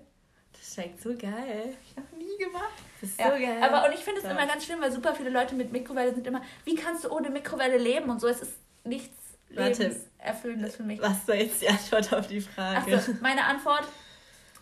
[0.61, 1.75] das schmeckt so geil.
[1.85, 2.73] Ich noch nie gemacht.
[3.01, 3.63] Das ist Ja, so geil.
[3.63, 6.27] aber und ich finde es immer ganz schlimm, weil super viele Leute mit Mikrowelle sind
[6.27, 8.29] immer, wie kannst du ohne Mikrowelle leben und so.
[8.29, 8.53] Es ist
[8.85, 9.15] nichts
[9.49, 11.01] lebenserfüllendes für mich.
[11.01, 12.97] Was soll jetzt die Antwort auf die Frage?
[12.97, 13.85] Achso, meine Antwort,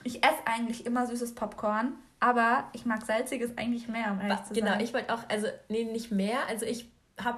[0.04, 4.54] ich esse eigentlich immer süßes Popcorn, aber ich mag salziges eigentlich mehr, um ehrlich zu
[4.54, 4.80] Genau, sein.
[4.80, 6.46] ich wollte auch, also, nee, nicht mehr.
[6.48, 6.88] Also, ich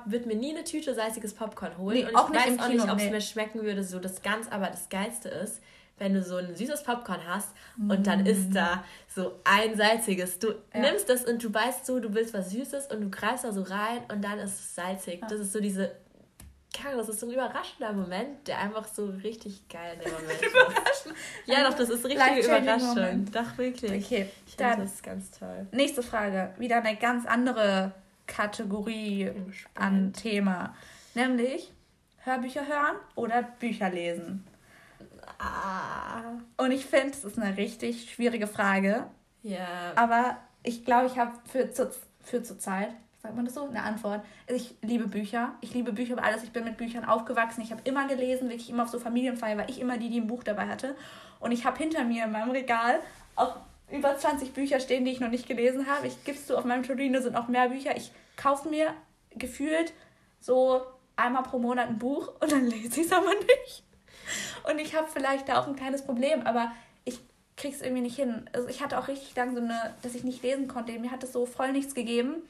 [0.05, 1.97] würde mir nie eine Tüte salziges Popcorn holen.
[1.97, 3.11] Nee, und auch ich nicht weiß im auch Kino, nicht, ob es nee.
[3.11, 5.63] mir schmecken würde, so das ganz, aber das Geilste ist,
[6.01, 8.83] wenn du so ein süßes Popcorn hast und dann ist da
[9.15, 10.39] so ein salziges.
[10.41, 10.55] Du Mm.
[10.75, 10.81] Ja.
[10.81, 13.63] nimmst das und du weißt so, du willst was Süßes und du greifst da so
[13.63, 15.21] rein und dann ist es salzig.
[15.21, 15.29] Ja.
[15.29, 15.93] Das ist so diese,
[16.85, 20.41] Ahnung, das ist so ein überraschender Moment, der einfach so richtig geil in dem Moment
[20.43, 21.13] ist.
[21.45, 22.89] Ja, doch, das ist richtige Überraschung.
[22.95, 23.37] Moment.
[23.37, 24.05] Doch, wirklich.
[24.05, 25.67] Okay, Ich dann das ganz toll.
[25.73, 26.55] nächste Frage.
[26.59, 27.93] Wieder eine ganz andere
[28.27, 29.31] Kategorie
[29.75, 30.75] an Thema.
[31.15, 31.71] Nämlich
[32.25, 34.45] Hörbücher hören oder Bücher lesen.
[35.41, 36.23] Ah.
[36.57, 39.07] Und ich finde, es ist eine richtig schwierige Frage.
[39.43, 39.93] Ja.
[39.97, 41.91] Aber ich glaube, ich habe für, zur-
[42.23, 42.91] für zur Zeit,
[43.23, 44.23] sagt man das so, eine Antwort.
[44.49, 45.55] Also ich liebe Bücher.
[45.61, 46.43] Ich liebe Bücher über alles.
[46.43, 47.63] Ich bin mit Büchern aufgewachsen.
[47.63, 50.27] Ich habe immer gelesen, wirklich immer auf so Familienfeier, war ich immer die, die ein
[50.27, 50.95] Buch dabei hatte.
[51.39, 53.01] Und ich habe hinter mir in meinem Regal
[53.37, 53.57] auch
[53.91, 56.07] über 20 Bücher stehen, die ich noch nicht gelesen habe.
[56.07, 57.97] Ich gib's du, auf meinem Torino sind noch mehr Bücher.
[57.97, 58.93] Ich kaufe mir
[59.31, 59.93] gefühlt
[60.39, 60.83] so
[61.17, 63.85] einmal pro Monat ein Buch und dann lese ich es aber nicht.
[64.71, 66.73] Und ich habe vielleicht da auch ein kleines Problem, aber
[67.05, 67.21] ich
[67.57, 68.49] krieg's irgendwie nicht hin.
[68.53, 70.99] Also ich hatte auch richtig lange so eine, dass ich nicht lesen konnte.
[70.99, 72.43] Mir hat es so voll nichts gegeben.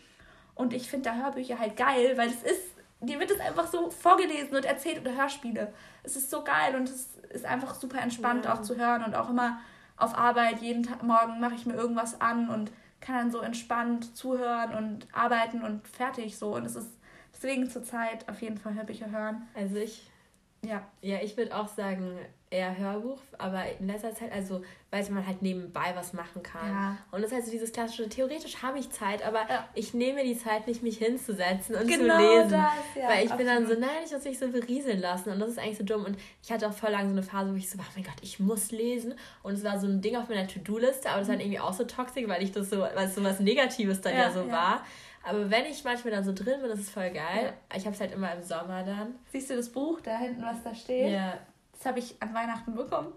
[0.54, 2.62] Und ich finde da Hörbücher halt geil, weil es ist,
[3.00, 5.72] dir wird es einfach so vorgelesen und erzählt oder Hörspiele.
[6.02, 8.54] Es ist so geil und es ist einfach super entspannt Ja.
[8.54, 9.60] auch zu hören und auch immer
[9.96, 14.16] auf Arbeit, jeden Tag, Morgen mache ich mir irgendwas an und kann dann so entspannt
[14.16, 16.54] zuhören und arbeiten und fertig so.
[16.54, 16.90] Und es ist
[17.34, 19.48] deswegen zurzeit auf jeden Fall Hörbücher hören.
[19.54, 20.09] Also ich
[20.64, 20.86] ja.
[21.02, 22.18] Ja, ich würde auch sagen,
[22.50, 26.68] eher Hörbuch, aber in letzter Zeit, also weil man halt nebenbei was machen kann.
[26.68, 26.98] Ja.
[27.12, 29.68] Und das heißt so dieses klassische, theoretisch habe ich Zeit, aber ja.
[29.74, 32.50] ich nehme die Zeit nicht, mich hinzusetzen und genau zu lesen.
[32.50, 33.38] Das, ja, weil ich absolut.
[33.38, 35.30] bin dann so, nein, ich muss mich so berieseln lassen.
[35.30, 36.04] Und das ist eigentlich so dumm.
[36.04, 38.16] Und ich hatte auch voll lange so eine Phase, wo ich so, oh mein Gott,
[38.20, 39.14] ich muss lesen.
[39.44, 41.42] Und es war so ein Ding auf meiner To-Do-Liste, aber das war mhm.
[41.42, 44.32] irgendwie auch so toxisch, weil ich das so, weil es so was Negatives dann ja,
[44.32, 44.84] so war.
[45.22, 47.52] Aber wenn ich manchmal dann so drin bin, das ist voll geil.
[47.70, 47.76] Ja.
[47.76, 49.14] Ich habe es halt immer im Sommer dann.
[49.30, 51.12] Siehst du das Buch da hinten, was da steht?
[51.12, 51.38] Ja.
[51.72, 53.12] Das habe ich an Weihnachten bekommen.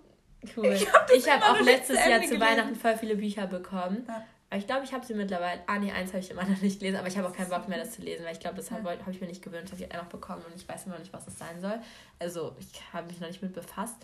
[0.57, 0.67] Cool.
[0.67, 2.39] Ich habe hab auch letztes Jahr zu.
[2.39, 4.03] Weihnachten voll viele Bücher bekommen.
[4.07, 4.25] Ja.
[4.49, 5.61] Aber ich glaube, ich habe sie mittlerweile.
[5.65, 7.67] Ah, nee, eins habe ich immer noch nicht gelesen, aber ich habe auch keinen Bock
[7.67, 9.79] mehr, das zu lesen, weil ich glaube, das habe hab ich mir nicht gewöhnt, dass
[9.79, 11.79] ich einfach bekommen und ich weiß immer noch nicht, was das sein soll.
[12.19, 13.95] Also, ich habe mich noch nicht mit befasst.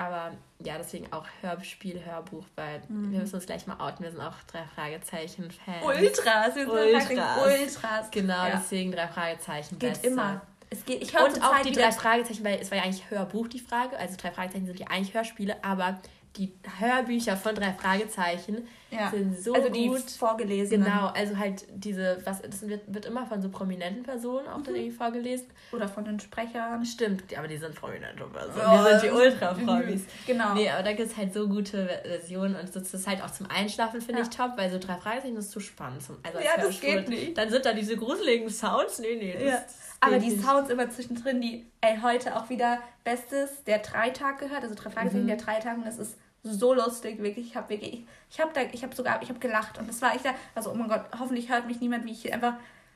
[0.00, 0.32] Aber
[0.64, 3.12] ja, deswegen auch Hörspiel, Hörbuch, weil mhm.
[3.12, 4.02] wir müssen uns gleich mal outen.
[4.02, 5.84] Wir sind auch drei Fragezeichen-Fans.
[5.84, 7.38] Ultras, wir sind Ultras.
[7.44, 8.10] Ultras.
[8.10, 8.56] Genau, ja.
[8.56, 9.78] deswegen drei Fragezeichen.
[9.78, 10.06] Geht besser.
[10.06, 10.40] immer.
[10.70, 13.58] Es geht, ich Und auch die drei Fragezeichen, weil es war ja eigentlich Hörbuch die
[13.58, 13.98] Frage.
[13.98, 16.00] Also drei Fragezeichen sind ja eigentlich Hörspiele, aber
[16.36, 19.10] die Hörbücher von drei Fragezeichen ja.
[19.10, 20.82] sind so also die gut vorgelesen.
[20.82, 24.64] Genau, also halt diese, was das wird, wird immer von so prominenten Personen auch mhm.
[24.64, 25.46] dann irgendwie vorgelesen.
[25.72, 26.84] Oder von den Sprechern.
[26.84, 28.66] Stimmt, aber die sind prominente Personen.
[28.66, 30.02] Oh, die sind die Ultra-Promis.
[30.02, 30.06] Mhm.
[30.26, 30.54] Genau.
[30.54, 33.46] Nee, aber da gibt es halt so gute Versionen und das ist halt auch zum
[33.46, 34.28] Einschlafen, finde ja.
[34.28, 36.02] ich top, weil so drei Fragezeichen ist zu spannend.
[36.02, 37.36] Zum, also ja, das geht nicht.
[37.36, 38.98] Dann sind da diese gruseligen Sounds.
[38.98, 39.58] Nee, nee, das, ja.
[40.00, 44.74] Aber die Sounds immer zwischendrin, die, ey, heute auch wieder Bestes, der Dreitag gehört, also
[44.74, 45.28] drei Fragezeichen, mhm.
[45.28, 47.48] der Dreitag, und das ist so lustig, wirklich.
[47.48, 50.14] Ich habe wirklich, ich habe da, ich habe sogar, ich habe gelacht und das war
[50.14, 52.54] ich da, also oh mein Gott, hoffentlich hört mich niemand, wie ich hier einfach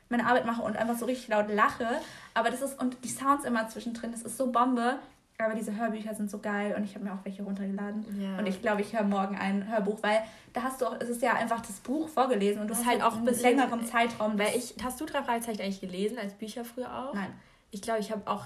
[0.09, 1.87] meine Arbeit mache und einfach so richtig laut lache.
[2.33, 4.99] Aber das ist, und die Sounds immer zwischendrin, das ist so Bombe.
[5.37, 8.05] Aber diese Hörbücher sind so geil und ich habe mir auch welche runtergeladen.
[8.21, 8.37] Ja.
[8.37, 11.21] Und ich glaube, ich höre morgen ein Hörbuch, weil da hast du auch, es ist
[11.21, 14.39] ja einfach das Buch vorgelesen und du das hast halt auch einen längeren Zeitraum.
[14.39, 17.13] Weil ich, hast du drei Fragezeichen eigentlich gelesen als Bücher früher auch?
[17.13, 17.33] Nein.
[17.71, 18.45] Ich glaube, ich habe auch,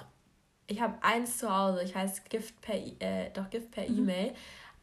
[0.65, 3.99] ich habe eins zu Hause, ich heiße Gift per, äh, doch Gift per mhm.
[3.99, 4.33] E-Mail.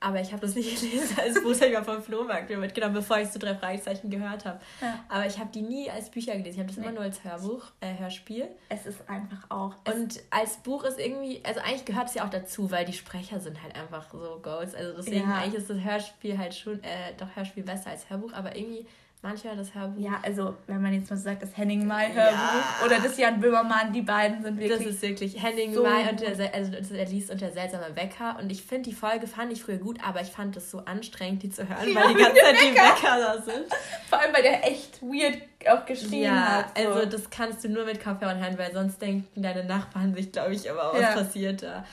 [0.01, 3.31] Aber ich habe das nicht gelesen als Buch, ich mal vom Flohmarkt mitgenommen, bevor ich
[3.31, 4.61] zu drei Fragezeichen gehört habe.
[4.81, 5.05] Ja.
[5.09, 6.55] Aber ich habe die nie als Bücher gelesen.
[6.55, 6.85] Ich habe das nee.
[6.85, 8.49] immer nur als Hörbuch, äh, Hörspiel.
[8.69, 9.75] Es ist einfach auch.
[9.87, 13.41] Und als Buch ist irgendwie, also eigentlich gehört es ja auch dazu, weil die Sprecher
[13.41, 14.75] sind halt einfach so Goals.
[14.75, 15.37] Also deswegen ja.
[15.37, 18.87] eigentlich ist das Hörspiel halt schon, äh, doch Hörspiel besser als Hörbuch, aber irgendwie
[19.23, 20.01] manchmal das Hörbuch.
[20.01, 22.87] Ja, also wenn man jetzt mal sagt, das Henning Mai Hörbuch ja.
[22.87, 24.79] oder das Jan Böhmermann, die beiden sind wirklich.
[24.79, 28.39] Das ist wirklich Henning so Mai und der, also er liest und der seltsame Wecker.
[28.41, 31.43] Und ich finde, die Folge fand ich früher gut, aber ich fand es so anstrengend,
[31.43, 33.67] die zu hören, ja, weil die ganze Zeit die Wecker da sind.
[34.09, 36.79] Vor allem, weil der echt weird auch geschrieben ja, hat.
[36.79, 36.93] Ja, so.
[36.93, 40.55] also das kannst du nur mit Kopfhörern hören, weil sonst denken deine Nachbarn sich, glaube
[40.55, 41.13] ich, immer, was ja.
[41.15, 41.85] passiert da.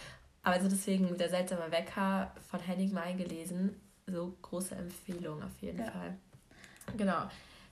[0.43, 3.79] Aber also deswegen der seltsame Wecker von Henning Mai gelesen.
[4.05, 5.77] So große Empfehlung auf jeden.
[5.77, 6.17] Fall.
[6.97, 7.23] Genau.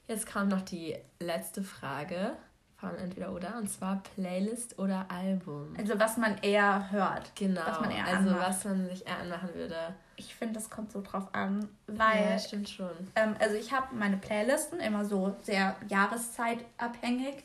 [0.08, 2.34] Jetzt kam noch die letzte Frage
[2.82, 5.76] von entweder oder und zwar Playlist oder Album.
[5.78, 7.32] Also was man eher hört.
[7.36, 7.62] Genau.
[7.65, 8.50] Was man eher also anmacht.
[8.50, 9.78] was man sich eher anmachen würde.
[10.15, 12.32] Ich finde, das kommt so drauf an, weil.
[12.32, 12.89] Ja, stimmt schon.
[13.15, 17.43] Ähm, also ich habe meine Playlisten immer so sehr jahreszeitabhängig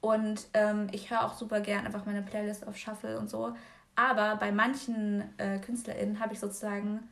[0.00, 3.54] und ähm, ich höre auch super gern einfach meine Playlist auf Shuffle und so.
[3.96, 7.08] Aber bei manchen äh, KünstlerInnen habe ich sozusagen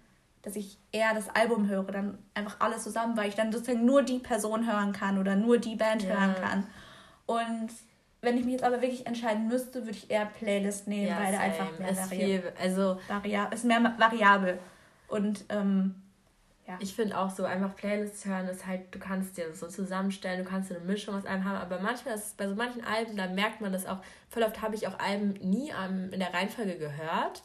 [0.47, 4.05] dass ich eher das Album höre, dann einfach alles zusammen, weil ich dann sozusagen nur
[4.05, 6.11] die Person hören kann oder nur die Band ja.
[6.11, 6.67] hören kann.
[7.27, 7.71] Und
[8.21, 11.33] wenn ich mich jetzt aber wirklich entscheiden müsste, würde ich eher Playlist nehmen, ja, weil
[11.33, 14.61] da einfach mehr ist viel, also Varia ist mehr variabel.
[15.09, 15.97] Und ähm,
[16.69, 16.77] ja.
[16.79, 20.49] Ich finde auch so einfach Playlists hören ist halt, du kannst dir so zusammenstellen, du
[20.49, 23.17] kannst dir eine Mischung aus allem haben, aber manchmal ist es bei so manchen Alben,
[23.17, 26.33] da merkt man das auch, voll oft habe ich auch Alben nie um, in der
[26.33, 27.43] Reihenfolge gehört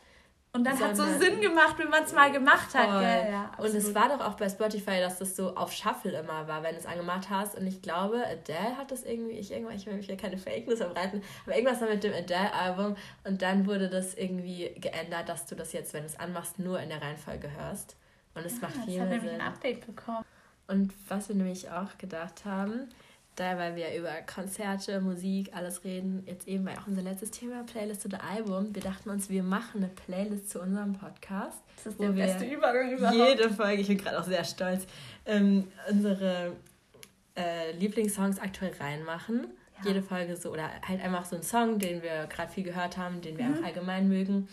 [0.54, 3.00] und dann hat so Sinn gemacht, wenn man es mal gemacht hat.
[3.00, 3.32] Gell?
[3.32, 6.62] Ja, und es war doch auch bei Spotify, dass das so auf Shuffle immer war,
[6.62, 7.58] wenn du es angemacht hast.
[7.58, 10.68] Und ich glaube, Adele hat das irgendwie, ich, irgendwann, ich will mich ja keine Fake
[10.68, 12.98] News verbreiten, aber irgendwas war mit dem Adele-Album.
[13.24, 16.82] Und dann wurde das irgendwie geändert, dass du das jetzt, wenn du es anmachst, nur
[16.82, 17.96] in der Reihenfolge hörst.
[18.36, 19.30] Und es ja, macht viel mehr Sinn.
[19.30, 20.26] ein Update bekommen.
[20.68, 22.90] Und was wir nämlich auch gedacht haben,
[23.36, 27.64] da weil wir über Konzerte, Musik, alles reden, jetzt eben weil auch unser letztes Thema
[27.64, 28.76] Playlist oder Album.
[28.76, 31.58] Wir dachten uns, wir machen eine Playlist zu unserem Podcast.
[31.78, 33.16] Das ist der beste Übergang überhaupt.
[33.16, 34.86] Jede Folge, ich bin gerade auch sehr stolz,
[35.26, 36.54] ähm, unsere
[37.36, 39.48] äh, Lieblingssongs aktuell reinmachen.
[39.80, 39.88] Ja.
[39.90, 43.22] Jede Folge so, oder halt einfach so einen Song, den wir gerade viel gehört haben,
[43.22, 43.54] den wir mhm.
[43.54, 44.48] einfach allgemein mögen.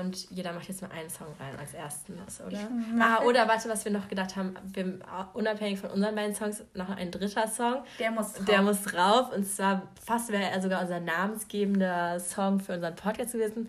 [0.00, 2.14] Und jeder macht jetzt mal einen Song rein als ersten,
[2.46, 2.68] oder?
[3.00, 5.00] Ah, oder warte, was wir noch gedacht haben, wir,
[5.34, 7.82] unabhängig von unseren beiden Songs, noch ein dritter Song.
[7.98, 8.44] Der muss drauf.
[8.44, 9.32] Der muss drauf.
[9.32, 13.68] Und zwar fast wäre er sogar unser namensgebender Song für unseren Podcast gewesen.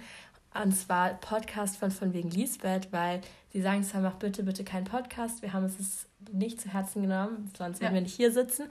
[0.62, 3.22] Und zwar Podcast von von wegen Lisbeth, weil
[3.52, 5.42] sie sagen zwar, mach bitte, bitte keinen Podcast.
[5.42, 7.86] Wir haben das nicht zu Herzen genommen, sonst ja.
[7.86, 8.66] würden wir nicht hier sitzen.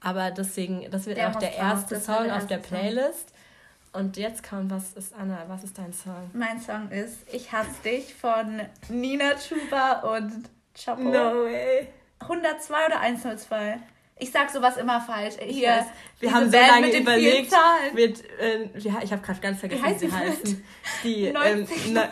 [0.00, 3.32] Aber deswegen, das wird der auch der erste Song auf der Playlist.
[3.92, 6.30] Und jetzt kommt, was ist Anna, was ist dein Song?
[6.34, 11.02] Mein Song ist Ich hasse dich von Nina Chuba und Chapo.
[11.02, 11.88] No way.
[12.20, 13.78] 102 oder 102?
[14.18, 15.34] Ich sag sowas immer falsch.
[15.40, 15.86] Hier, weiß,
[16.20, 17.52] wir haben so lange überlegt.
[17.94, 20.64] Mit, äh, ich habe gerade ganz vergessen, wie sie heißen.
[21.02, 22.08] Die, ähm, na,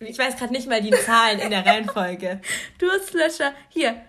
[0.00, 2.40] ich weiß gerade nicht mal die Zahlen in der Reihenfolge.
[2.78, 3.52] Durstlöscher.
[3.68, 4.02] Hier.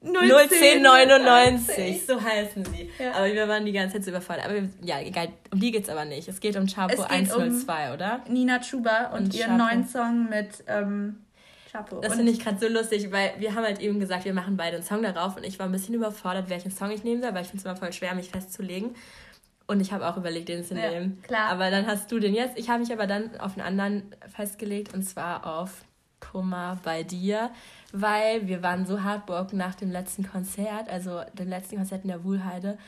[0.00, 2.90] 01099, so heißen sie.
[2.98, 3.14] Ja.
[3.14, 4.44] Aber wir waren die ganze Zeit so überfordert.
[4.44, 6.28] Aber wir, ja, egal, um die geht es aber nicht.
[6.28, 8.20] Es geht um Chapo 102, um oder?
[8.28, 11.16] Nina Chuba und, und ihren neuen Song mit ähm,
[11.70, 12.00] Chapeau.
[12.00, 14.76] Das finde ich gerade so lustig, weil wir haben halt eben gesagt, wir machen beide
[14.76, 17.42] einen Song darauf und ich war ein bisschen überfordert, welchen Song ich nehmen soll, weil
[17.42, 18.94] ich finde es immer voll schwer, mich festzulegen.
[19.66, 21.20] Und ich habe auch überlegt, den zu ja, nehmen.
[21.22, 21.50] Klar.
[21.50, 22.56] Aber dann hast du den jetzt.
[22.56, 25.84] Ich habe mich aber dann auf einen anderen festgelegt und zwar auf
[26.20, 27.50] Kummer bei dir,
[27.92, 32.24] weil wir waren so heartbroken nach dem letzten Konzert, also dem letzten Konzert in der
[32.24, 32.78] Wuhlheide.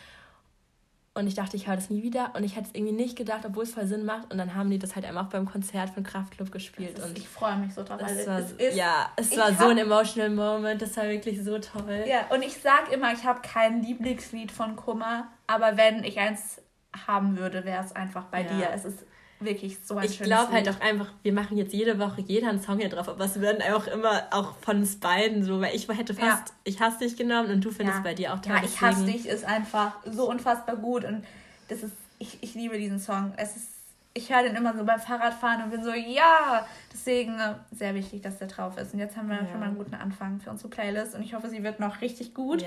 [1.12, 2.32] Und ich dachte, ich höre das nie wieder.
[2.36, 4.30] Und ich hätte es irgendwie nicht gedacht, obwohl es voll Sinn macht.
[4.30, 6.98] Und dann haben die das halt einfach beim Konzert von Kraftklub gespielt.
[6.98, 8.00] Ist, und ich freue mich so drauf.
[8.06, 10.80] Es war, es ist, ja, es war so ein emotional Moment.
[10.80, 12.04] Das war wirklich so toll.
[12.06, 15.26] Ja, und ich sag immer, ich habe kein Lieblingslied von Kummer.
[15.48, 16.62] Aber wenn ich eins
[17.06, 18.48] haben würde, wäre es einfach bei ja.
[18.48, 18.70] dir.
[18.72, 19.04] Es ist
[19.40, 22.60] wirklich so ein Ich glaube halt auch einfach, wir machen jetzt jede Woche jeder einen
[22.60, 25.88] Song hier drauf, aber es werden auch immer auch von uns beiden so, weil ich
[25.88, 26.54] hätte fast ja.
[26.64, 28.02] Ich hasse dich genommen und du findest ja.
[28.02, 28.54] bei dir auch toll.
[28.54, 31.24] Ja, ich hasse dich ist einfach so unfassbar gut und
[31.68, 33.32] das ist, ich, ich liebe diesen Song.
[33.36, 33.68] Es ist,
[34.12, 38.22] ich höre den immer so beim Fahrradfahren und bin so, ja, deswegen äh, sehr wichtig,
[38.22, 38.92] dass der drauf ist.
[38.92, 39.46] Und jetzt haben wir ja.
[39.46, 42.34] schon mal einen guten Anfang für unsere Playlist und ich hoffe, sie wird noch richtig
[42.34, 42.64] gut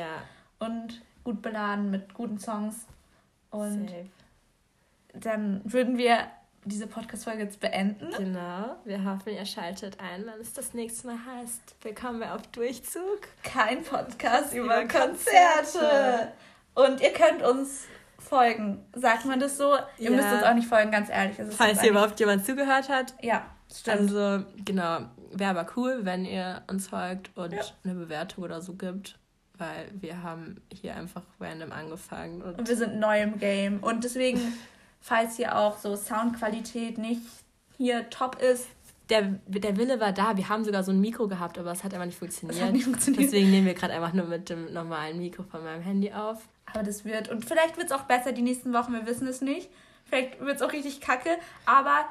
[0.59, 2.85] und gut beladen mit guten Songs.
[3.51, 4.07] Und Safe.
[5.13, 6.27] dann würden wir
[6.65, 8.09] diese Podcast-Folge jetzt beenden.
[8.17, 8.75] Genau.
[8.85, 11.75] Wir hoffen, ihr schaltet ein, wenn es das nächste Mal heißt.
[11.81, 13.19] Willkommen bei Auf Durchzug.
[13.43, 15.79] Kein Podcast über, über Konzerte.
[15.79, 16.31] Konzerte.
[16.75, 17.85] Und ihr könnt uns
[18.17, 18.85] folgen.
[18.95, 19.75] Sagt man das so?
[19.97, 20.15] Ihr ja.
[20.15, 21.35] müsst uns auch nicht folgen, ganz ehrlich.
[21.51, 23.13] Falls hier überhaupt jemand zugehört hat.
[23.21, 23.99] Ja, stimmt.
[23.99, 25.01] Also, genau.
[25.31, 27.61] Wäre aber cool, wenn ihr uns folgt und ja.
[27.83, 29.19] eine Bewertung oder so gibt.
[29.57, 32.41] Weil wir haben hier einfach random angefangen.
[32.41, 33.83] Und, und wir sind neu im Game.
[33.83, 34.39] Und deswegen
[35.03, 37.21] falls hier auch so Soundqualität nicht
[37.77, 38.67] hier top ist.
[39.09, 40.37] Der, der Wille war da.
[40.37, 42.71] Wir haben sogar so ein Mikro gehabt, aber es hat einfach nicht funktioniert.
[42.71, 43.25] Nicht funktioniert.
[43.25, 46.47] Deswegen nehmen wir gerade einfach nur mit dem normalen Mikro von meinem Handy auf.
[46.73, 49.41] Aber das wird, und vielleicht wird es auch besser die nächsten Wochen, wir wissen es
[49.41, 49.69] nicht.
[50.05, 52.05] Vielleicht wird es auch richtig kacke, aber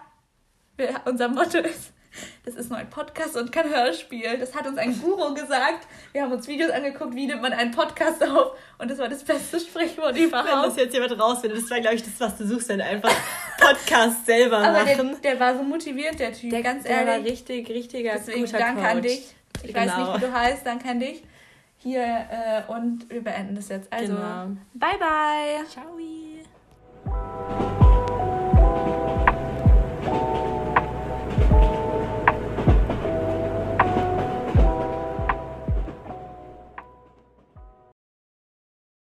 [0.77, 1.93] wir, unser Motto ist,
[2.45, 4.39] das ist nur ein Podcast und kein Hörspiel.
[4.39, 5.87] Das hat uns ein Guru gesagt.
[6.13, 8.53] Wir haben uns Videos angeguckt, wie nimmt man einen Podcast auf.
[8.79, 10.49] Und das war das beste Sprichwort überhaupt.
[10.49, 13.15] Wenn das jetzt jemand rausfindet, das war, glaube ich, das, was du suchst, dann einfach
[13.59, 15.17] Podcast selber Aber machen.
[15.23, 17.07] Der, der war so motiviert, der Typ, der, ganz ehrlich.
[17.07, 18.91] Der war richtig, richtiger Deswegen guter danke Coach.
[18.91, 19.35] an dich.
[19.63, 19.87] Ich genau.
[19.87, 21.23] weiß nicht, wie du heißt, danke an dich.
[21.79, 23.93] Hier, äh, und wir beenden das jetzt.
[23.93, 24.57] Also, genau.
[24.75, 25.67] bye bye.
[25.69, 25.97] Ciao.